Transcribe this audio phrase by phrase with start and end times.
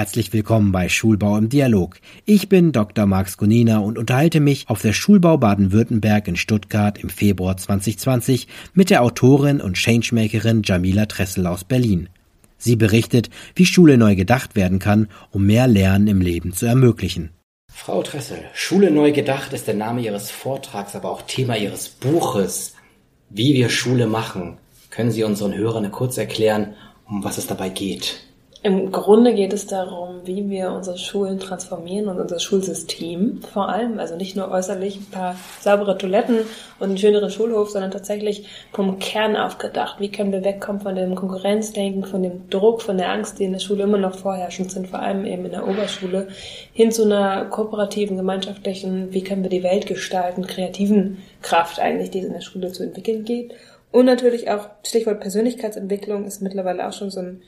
[0.00, 2.00] Herzlich willkommen bei Schulbau im Dialog.
[2.24, 3.04] Ich bin Dr.
[3.04, 8.88] Max Gunina und unterhalte mich auf der Schulbau Baden-Württemberg in Stuttgart im Februar 2020 mit
[8.88, 12.08] der Autorin und Changemakerin Jamila Tressel aus Berlin.
[12.56, 17.32] Sie berichtet, wie Schule neu gedacht werden kann, um mehr Lernen im Leben zu ermöglichen.
[17.70, 22.72] Frau Tressel, Schule neu gedacht ist der Name Ihres Vortrags, aber auch Thema Ihres Buches.
[23.28, 24.56] Wie wir Schule machen.
[24.88, 26.72] Können Sie unseren Hörern kurz erklären,
[27.06, 28.29] um was es dabei geht?
[28.62, 33.98] Im Grunde geht es darum, wie wir unsere Schulen transformieren und unser Schulsystem vor allem,
[33.98, 36.40] also nicht nur äußerlich ein paar saubere Toiletten
[36.78, 39.98] und einen schöneren Schulhof, sondern tatsächlich vom Kern aufgedacht.
[39.98, 43.52] Wie können wir wegkommen von dem Konkurrenzdenken, von dem Druck, von der Angst, die in
[43.52, 46.28] der Schule immer noch vorherrschend sind, vor allem eben in der Oberschule,
[46.74, 52.18] hin zu einer kooperativen, gemeinschaftlichen, wie können wir die Welt gestalten, kreativen Kraft eigentlich, die
[52.18, 53.54] es in der Schule zu entwickeln geht.
[53.90, 57.40] Und natürlich auch Stichwort Persönlichkeitsentwicklung ist mittlerweile auch schon so ein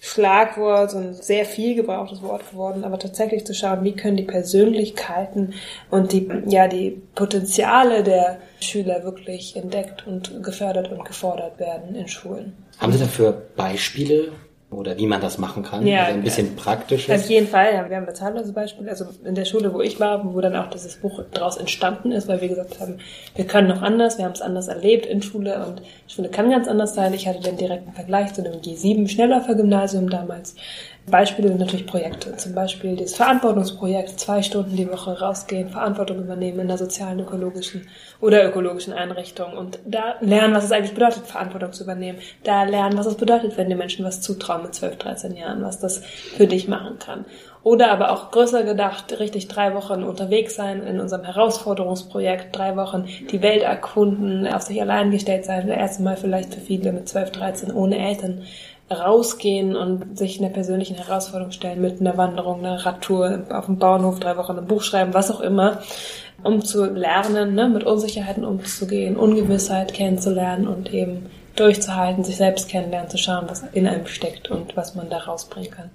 [0.00, 4.22] Schlagwort, so ein sehr viel gebrauchtes Wort geworden, aber tatsächlich zu schauen, wie können die
[4.22, 5.54] Persönlichkeiten
[5.90, 12.06] und die, ja, die Potenziale der Schüler wirklich entdeckt und gefördert und gefordert werden in
[12.06, 12.56] Schulen.
[12.78, 14.32] Haben Sie dafür Beispiele,
[14.70, 15.86] oder wie man das machen kann.
[15.86, 17.08] Ja, also ein bisschen praktisch.
[17.08, 17.88] Auf jeden Fall, ja.
[17.88, 18.88] Wir haben ein bezahlloses Beispiel.
[18.88, 22.28] Also in der Schule, wo ich war, wo dann auch dieses Buch daraus entstanden ist,
[22.28, 22.98] weil wir gesagt haben,
[23.34, 26.68] wir können noch anders, wir haben es anders erlebt in Schule und Schule kann ganz
[26.68, 27.14] anders sein.
[27.14, 30.54] Ich hatte den direkten Vergleich zu dem G7 Schnelllafer-Gymnasium damals.
[31.10, 32.36] Beispiele sind natürlich Projekte.
[32.36, 37.88] Zum Beispiel das Verantwortungsprojekt, zwei Stunden die Woche rausgehen, Verantwortung übernehmen in der sozialen, ökologischen
[38.20, 42.18] oder ökologischen Einrichtung und da lernen, was es eigentlich bedeutet, Verantwortung zu übernehmen.
[42.44, 45.78] Da lernen, was es bedeutet, wenn die Menschen was zutrauen mit 12, 13 Jahren, was
[45.78, 47.24] das für dich machen kann.
[47.62, 53.06] Oder aber auch größer gedacht, richtig drei Wochen unterwegs sein in unserem Herausforderungsprojekt, drei Wochen
[53.30, 57.08] die Welt erkunden, auf sich allein gestellt sein, das erste Mal vielleicht für viele mit
[57.08, 58.42] 12, 13 ohne Eltern
[58.90, 64.18] rausgehen und sich einer persönlichen Herausforderung stellen mit einer Wanderung, einer Radtour auf dem Bauernhof,
[64.18, 65.82] drei Wochen ein Buch schreiben, was auch immer,
[66.42, 71.26] um zu lernen, ne, mit Unsicherheiten umzugehen, Ungewissheit kennenzulernen und eben
[71.58, 75.70] durchzuhalten, sich selbst kennenlernen, zu schauen, was in einem steckt und was man da rausbringen
[75.70, 75.90] kann.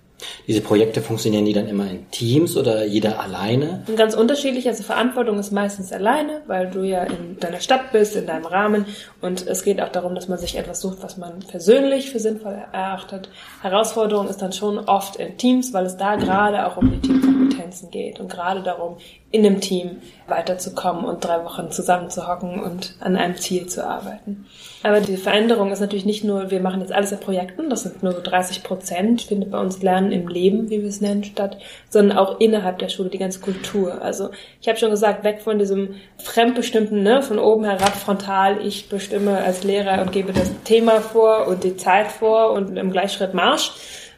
[0.47, 3.83] Diese Projekte funktionieren die dann immer in Teams oder jeder alleine?
[3.95, 4.67] Ganz unterschiedlich.
[4.67, 8.85] Also Verantwortung ist meistens alleine, weil du ja in deiner Stadt bist, in deinem Rahmen.
[9.21, 12.57] Und es geht auch darum, dass man sich etwas sucht, was man persönlich für sinnvoll
[12.71, 13.29] erachtet.
[13.61, 17.91] Herausforderung ist dann schon oft in Teams, weil es da gerade auch um die Teamkompetenzen
[17.91, 18.97] geht und gerade darum,
[19.31, 19.97] in einem Team
[20.27, 24.45] weiterzukommen und drei Wochen zusammenzuhocken und an einem Ziel zu arbeiten.
[24.83, 28.03] Aber die Veränderung ist natürlich nicht nur, wir machen jetzt alles in Projekten, das sind
[28.03, 31.57] nur so 30 Prozent, findet bei uns Lernen im Leben, wie wir es nennen, statt,
[31.89, 34.01] sondern auch innerhalb der Schule, die ganze Kultur.
[34.01, 34.29] Also
[34.61, 39.39] ich habe schon gesagt, weg von diesem fremdbestimmten, ne, von oben herab frontal, ich bestimme
[39.39, 43.71] als Lehrer und gebe das Thema vor und die Zeit vor und im Gleichschritt Marsch,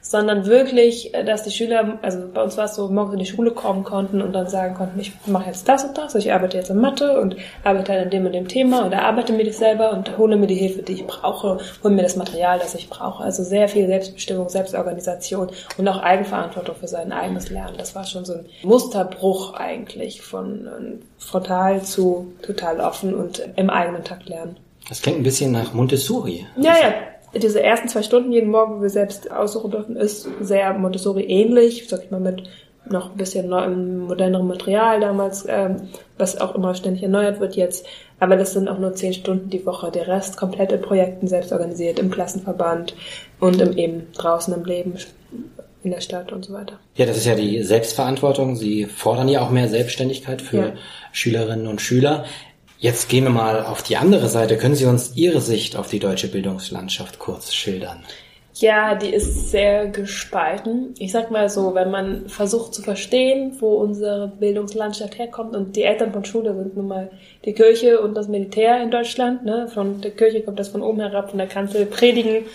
[0.07, 3.25] sondern wirklich, äh, dass die Schüler, also bei uns war es so, morgens in die
[3.25, 6.57] Schule kommen konnten und dann sagen konnten, ich mache jetzt das und das, ich arbeite
[6.57, 9.91] jetzt in Mathe und arbeite an dem und dem Thema und arbeite mir das selber
[9.91, 13.23] und hole mir die Hilfe, die ich brauche, hole mir das Material, das ich brauche.
[13.23, 17.75] Also sehr viel Selbstbestimmung, Selbstorganisation und auch Eigenverantwortung für sein eigenes Lernen.
[17.77, 23.71] Das war schon so ein Musterbruch eigentlich von ähm, frontal zu total offen und im
[23.71, 24.57] eigenen Takt lernen.
[24.87, 26.45] Das klingt ein bisschen nach Montessori.
[26.57, 26.93] Ja, ja,
[27.35, 31.87] diese ersten zwei Stunden jeden Morgen, wo wir selbst aussuchen dürfen, ist sehr Montessori ähnlich,
[31.87, 32.43] sag ich mal, mit
[32.89, 37.85] noch ein bisschen modernerem Material damals, ähm, was auch immer ständig erneuert wird jetzt.
[38.19, 39.91] Aber das sind auch nur zehn Stunden die Woche.
[39.91, 42.95] Der Rest komplett in Projekten selbst organisiert, im Klassenverband
[43.39, 44.93] und im eben draußen im Leben
[45.83, 46.79] in der Stadt und so weiter.
[46.95, 48.55] Ja, das ist ja die Selbstverantwortung.
[48.55, 50.73] Sie fordern ja auch mehr Selbstständigkeit für ja.
[51.11, 52.25] Schülerinnen und Schüler.
[52.77, 54.57] Jetzt gehen wir mal auf die andere Seite.
[54.57, 58.03] Können Sie uns Ihre Sicht auf die deutsche Bildungslandschaft kurz schildern?
[58.57, 60.93] Ja, die ist sehr gespalten.
[60.97, 65.83] Ich sag mal so, wenn man versucht zu verstehen, wo unsere Bildungslandschaft herkommt und die
[65.83, 67.11] Eltern von Schule sind nun mal
[67.43, 69.43] die Kirche und das Militär in Deutschland.
[69.43, 69.67] Ne?
[69.67, 72.45] Von der Kirche kommt das von oben herab, von der Kanzel predigen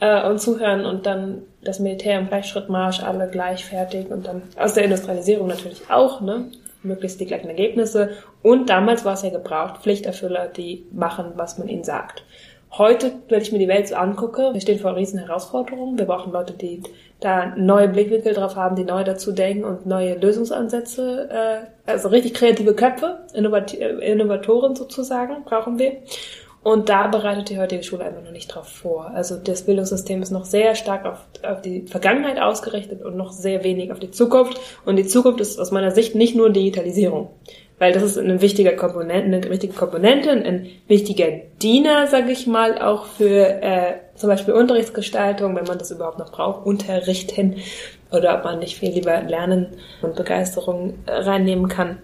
[0.00, 4.84] äh, und zuhören und dann das Militär im Gleichschrittmarsch, alle gleichfertig und dann aus der
[4.84, 6.20] Industrialisierung natürlich auch.
[6.20, 6.50] Ne?
[6.82, 8.10] Möglichst die gleichen Ergebnisse.
[8.42, 12.24] Und damals war es ja gebraucht, Pflichterfüller, die machen, was man ihnen sagt.
[12.70, 15.98] Heute, wenn ich mir die Welt so angucke, wir stehen vor riesen Herausforderungen.
[15.98, 16.82] Wir brauchen Leute, die
[17.18, 22.34] da neue Blickwinkel drauf haben, die neu dazu denken und neue Lösungsansätze, äh, also richtig
[22.34, 25.96] kreative Köpfe, Innovat Innovatoren sozusagen, brauchen wir.
[26.68, 29.10] Und da bereitet die heutige Schule einfach noch nicht drauf vor.
[29.14, 33.64] Also das Bildungssystem ist noch sehr stark auf, auf die Vergangenheit ausgerichtet und noch sehr
[33.64, 34.60] wenig auf die Zukunft.
[34.84, 37.30] Und die Zukunft ist aus meiner Sicht nicht nur Digitalisierung.
[37.78, 41.28] Weil das ist eine wichtige Komponente, eine wichtige Komponente, ein wichtiger
[41.62, 46.32] Diener, sage ich mal, auch für äh, zum Beispiel Unterrichtsgestaltung, wenn man das überhaupt noch
[46.32, 47.56] braucht, Unterrichten.
[48.12, 49.68] oder ob man nicht viel lieber Lernen
[50.02, 51.96] und Begeisterung äh, reinnehmen kann.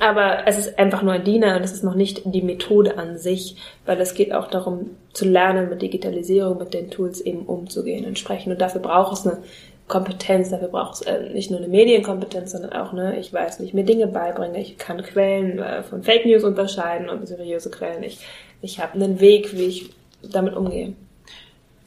[0.00, 3.18] Aber es ist einfach nur ein Diener und es ist noch nicht die Methode an
[3.18, 8.04] sich, weil es geht auch darum zu lernen, mit Digitalisierung, mit den Tools eben umzugehen
[8.04, 8.52] entsprechend.
[8.52, 9.42] Und dafür braucht es eine
[9.88, 13.64] Kompetenz, dafür braucht es äh, nicht nur eine Medienkompetenz, sondern auch, ne, ich weiß, wie
[13.64, 18.02] ich mir Dinge beibringe, ich kann Quellen äh, von Fake News unterscheiden und seriöse Quellen.
[18.02, 18.20] Ich,
[18.62, 19.90] ich habe einen Weg, wie ich
[20.22, 20.94] damit umgehe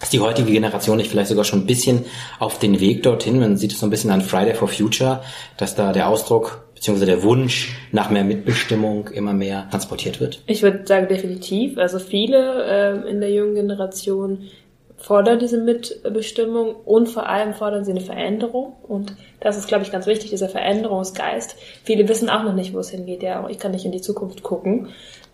[0.03, 2.03] dass die heutige Generation nicht vielleicht sogar schon ein bisschen
[2.37, 5.21] auf den Weg dorthin, man sieht es so ein bisschen an Friday for Future,
[5.55, 10.41] dass da der Ausdruck beziehungsweise der Wunsch nach mehr Mitbestimmung immer mehr transportiert wird?
[10.45, 11.77] Ich würde sagen definitiv.
[11.77, 12.65] Also viele
[13.05, 14.49] äh, in der jungen Generation
[14.97, 18.73] fordern diese Mitbestimmung und vor allem fordern sie eine Veränderung.
[18.83, 21.55] Und das ist, glaube ich, ganz wichtig, dieser Veränderungsgeist.
[21.85, 23.23] Viele wissen auch noch nicht, wo es hingeht.
[23.23, 24.89] Ja, ich kann nicht in die Zukunft gucken.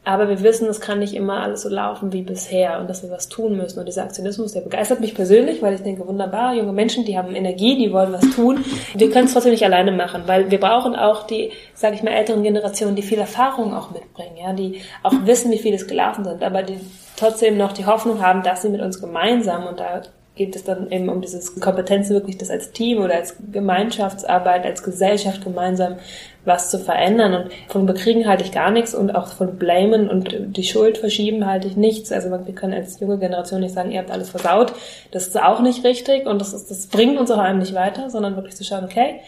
[0.05, 3.11] Aber wir wissen, es kann nicht immer alles so laufen wie bisher und dass wir
[3.11, 3.79] was tun müssen.
[3.79, 7.35] Und dieser Aktionismus, der begeistert mich persönlich, weil ich denke, wunderbar, junge Menschen, die haben
[7.35, 8.63] Energie, die wollen was tun.
[8.95, 12.11] Wir können es trotzdem nicht alleine machen, weil wir brauchen auch die, sage ich mal,
[12.11, 16.43] älteren Generationen, die viel Erfahrung auch mitbringen, ja, die auch wissen, wie vieles gelaufen sind,
[16.43, 16.79] aber die
[17.17, 20.01] trotzdem noch die Hoffnung haben, dass sie mit uns gemeinsam und da
[20.39, 24.83] geht es dann eben um dieses Kompetenz wirklich, das als Team oder als Gemeinschaftsarbeit, als
[24.83, 25.97] Gesellschaft gemeinsam
[26.45, 27.33] was zu verändern.
[27.33, 31.45] Und von Bekriegen halte ich gar nichts und auch von Blamen und die Schuld verschieben
[31.45, 32.13] halte ich nichts.
[32.13, 34.71] Also wir können als junge Generation nicht sagen, ihr habt alles versaut.
[35.11, 38.09] Das ist auch nicht richtig und das, ist, das bringt uns auch einem nicht weiter,
[38.09, 39.19] sondern wirklich zu schauen, okay,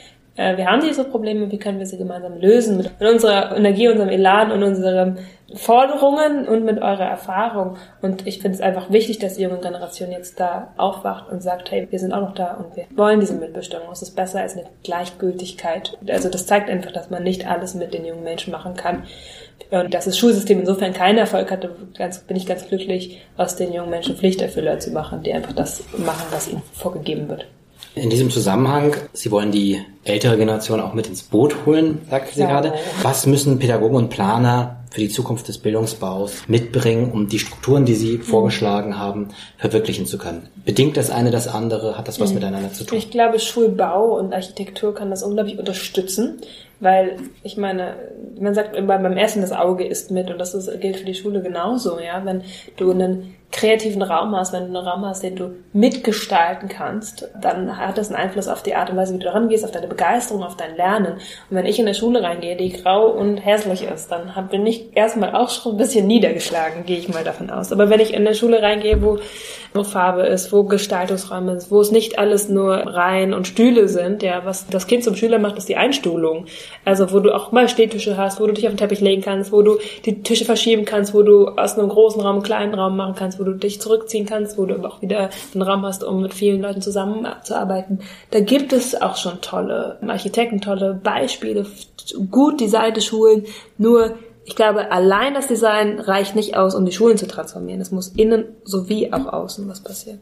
[0.57, 2.77] wir haben diese Probleme, wie können wir sie gemeinsam lösen?
[2.77, 5.19] Mit, unserer Energie, unserem Elan und unseren
[5.53, 7.77] Forderungen und mit eurer Erfahrung.
[8.01, 11.71] Und ich finde es einfach wichtig, dass die junge Generation jetzt da aufwacht und sagt,
[11.71, 13.87] hey, wir sind auch noch da und wir wollen diese Mitbestimmung.
[13.91, 15.97] Es ist besser als eine Gleichgültigkeit.
[16.09, 19.03] Also das zeigt einfach, dass man nicht alles mit den jungen Menschen machen kann.
[19.69, 23.73] Und dass das Schulsystem insofern keinen Erfolg hatte, ganz, bin ich ganz glücklich, aus den
[23.73, 27.45] jungen Menschen Pflichterfüller zu machen, die einfach das machen, was ihnen vorgegeben wird.
[27.93, 32.41] In diesem Zusammenhang, Sie wollen die ältere Generation auch mit ins Boot holen, sagte Sie
[32.41, 32.47] ja.
[32.47, 32.73] gerade.
[33.01, 37.95] Was müssen Pädagogen und Planer für die Zukunft des Bildungsbaus mitbringen, um die Strukturen, die
[37.95, 38.21] Sie mhm.
[38.21, 40.47] vorgeschlagen haben, verwirklichen zu können?
[40.63, 41.97] Bedingt das eine das andere?
[41.97, 42.35] Hat das was mhm.
[42.35, 42.97] miteinander zu tun?
[42.97, 46.39] Ich glaube, Schulbau und Architektur kann das unglaublich unterstützen,
[46.79, 47.95] weil ich meine,
[48.39, 51.41] man sagt beim Essen das Auge isst mit und das ist, gilt für die Schule
[51.41, 52.23] genauso, ja.
[52.23, 52.43] Wenn
[52.77, 57.77] du einen kreativen Raum hast, wenn du einen Raum hast, den du mitgestalten kannst, dann
[57.77, 59.87] hat das einen Einfluss auf die Art und Weise, wie du daran gehst, auf deine
[59.87, 61.13] Begeisterung, auf dein Lernen.
[61.13, 61.21] Und
[61.57, 65.35] wenn ich in der Schule reingehe, die grau und hässlich ist, dann bin ich erstmal
[65.35, 67.71] auch schon ein bisschen niedergeschlagen, gehe ich mal davon aus.
[67.71, 69.19] Aber wenn ich in der Schule reingehe, wo,
[69.75, 74.23] wo Farbe ist, wo Gestaltungsraum ist, wo es nicht alles nur Reihen und Stühle sind,
[74.23, 76.45] ja, was das Kind zum Schüler macht, ist die Einstuhlung.
[76.83, 79.51] Also wo du auch mal Stehtische hast, wo du dich auf den Teppich legen kannst,
[79.51, 82.97] wo du die Tische verschieben kannst, wo du aus einem großen Raum einen kleinen Raum
[82.97, 86.21] machen kannst, wo du dich zurückziehen kannst, wo du auch wieder einen Raum hast, um
[86.21, 87.99] mit vielen Leuten zusammenzuarbeiten.
[88.31, 91.65] Da gibt es auch schon tolle Architekten, tolle Beispiele,
[92.29, 93.45] gut designte Schulen.
[93.77, 94.15] Nur,
[94.45, 97.81] ich glaube, allein das Design reicht nicht aus, um die Schulen zu transformieren.
[97.81, 100.19] Es muss innen sowie auch außen was passieren.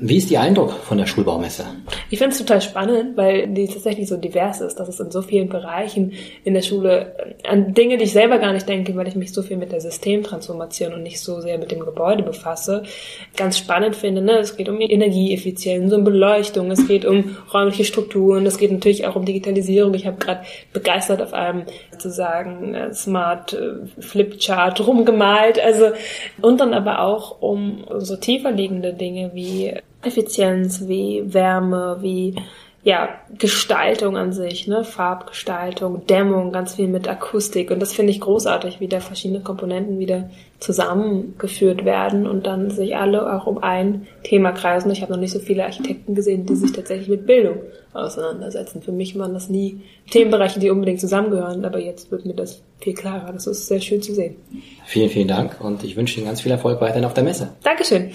[0.00, 1.64] Wie ist Ihr Eindruck von der Schulbaumesse?
[2.08, 5.22] Ich finde es total spannend, weil die tatsächlich so divers ist, dass es in so
[5.22, 6.12] vielen Bereichen
[6.44, 9.32] in der Schule äh, an Dinge, die ich selber gar nicht denke, weil ich mich
[9.32, 12.84] so viel mit der Systemtransformation und nicht so sehr mit dem Gebäude befasse,
[13.36, 14.22] ganz spannend finde.
[14.22, 14.38] Ne?
[14.38, 19.16] Es geht um Energieeffizienz, um Beleuchtung, es geht um räumliche Strukturen, es geht natürlich auch
[19.16, 19.94] um Digitalisierung.
[19.94, 20.42] Ich habe gerade
[20.72, 25.58] begeistert auf einem sozusagen äh, Smart äh, Flipchart rumgemalt.
[25.58, 25.86] Also
[26.40, 32.34] und dann aber auch um so tiefer liegende Dinge wie Effizienz, wie Wärme, wie
[32.84, 38.20] ja, Gestaltung an sich, ne, Farbgestaltung, Dämmung, ganz viel mit Akustik und das finde ich
[38.20, 44.06] großartig, wie da verschiedene Komponenten wieder zusammengeführt werden und dann sich alle auch um ein
[44.22, 44.90] Thema kreisen.
[44.92, 47.58] Ich habe noch nicht so viele Architekten gesehen, die sich tatsächlich mit Bildung
[47.92, 48.80] auseinandersetzen.
[48.80, 52.94] Für mich waren das nie Themenbereiche, die unbedingt zusammengehören, aber jetzt wird mir das viel
[52.94, 53.32] klarer.
[53.32, 54.36] Das ist sehr schön zu sehen.
[54.86, 57.50] Vielen, vielen Dank und ich wünsche Ihnen ganz viel Erfolg weiterhin auf der Messe.
[57.64, 58.12] Dankeschön.